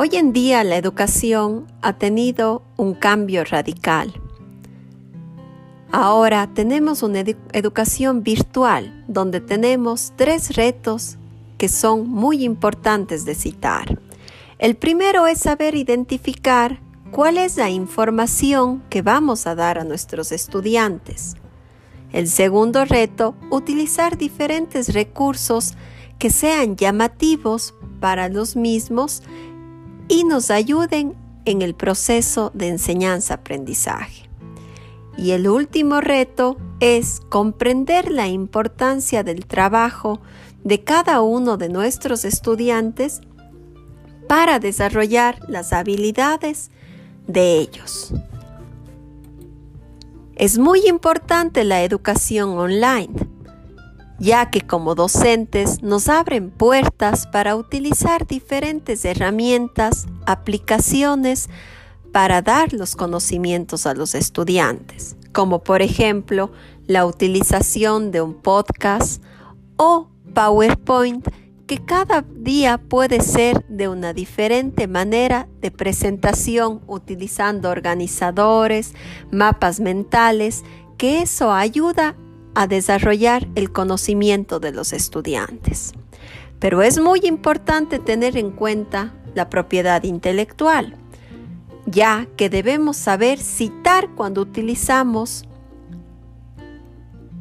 [0.00, 4.14] Hoy en día la educación ha tenido un cambio radical.
[5.90, 11.18] Ahora tenemos una educación virtual donde tenemos tres retos
[11.56, 13.98] que son muy importantes de citar.
[14.60, 16.78] El primero es saber identificar
[17.10, 21.34] cuál es la información que vamos a dar a nuestros estudiantes.
[22.12, 25.74] El segundo reto, utilizar diferentes recursos
[26.20, 29.24] que sean llamativos para los mismos
[30.08, 34.28] y nos ayuden en el proceso de enseñanza-aprendizaje.
[35.16, 40.20] Y el último reto es comprender la importancia del trabajo
[40.64, 43.20] de cada uno de nuestros estudiantes
[44.28, 46.70] para desarrollar las habilidades
[47.26, 48.12] de ellos.
[50.36, 53.27] Es muy importante la educación online,
[54.18, 61.48] ya que como docentes nos abren puertas para utilizar diferentes herramientas, aplicaciones,
[62.12, 66.50] para dar los conocimientos a los estudiantes, como por ejemplo
[66.86, 69.22] la utilización de un podcast
[69.76, 71.28] o PowerPoint
[71.66, 78.94] que cada día puede ser de una diferente manera de presentación utilizando organizadores,
[79.30, 80.64] mapas mentales,
[80.96, 82.16] que eso ayuda
[82.54, 85.92] a desarrollar el conocimiento de los estudiantes.
[86.58, 90.96] Pero es muy importante tener en cuenta la propiedad intelectual
[91.90, 95.44] ya que debemos saber citar cuando utilizamos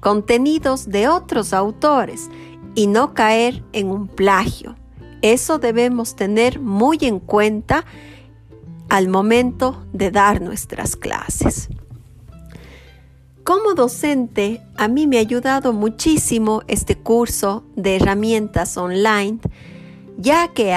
[0.00, 2.28] contenidos de otros autores
[2.74, 4.76] y no caer en un plagio.
[5.20, 7.84] Eso debemos tener muy en cuenta
[8.88, 11.68] al momento de dar nuestras clases.
[13.44, 19.40] Como docente, a mí me ha ayudado muchísimo este curso de herramientas online,
[20.16, 20.76] ya que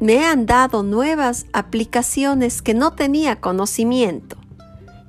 [0.00, 4.36] me han dado nuevas aplicaciones que no tenía conocimiento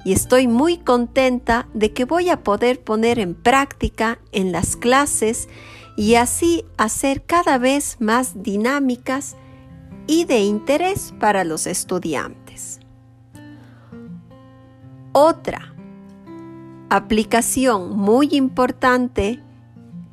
[0.06, 5.50] y estoy muy contenta de que voy a poder poner en práctica en las clases
[5.98, 9.36] y así hacer cada vez más dinámicas
[10.06, 12.80] y de interés para los estudiantes.
[15.12, 15.75] Otra
[16.90, 19.40] aplicación muy importante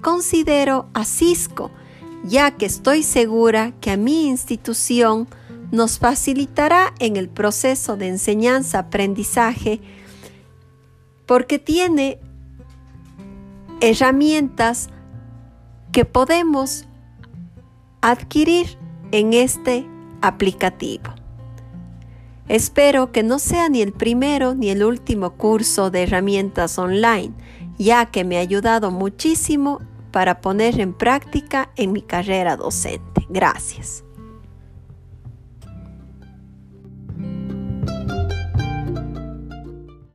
[0.00, 1.71] considero a Cisco,
[2.25, 5.28] ya que estoy segura que a mi institución
[5.71, 9.81] nos facilitará en el proceso de enseñanza-aprendizaje
[11.27, 12.21] porque tiene
[13.81, 14.91] herramientas
[15.91, 16.87] que podemos
[18.00, 18.77] adquirir
[19.12, 19.87] en este
[20.21, 21.22] aplicativo.
[22.49, 27.33] Espero que no sea ni el primero ni el último curso de herramientas online,
[27.79, 29.81] ya que me ha ayudado muchísimo
[30.11, 33.27] para poner en práctica en mi carrera docente.
[33.31, 34.05] Gracias.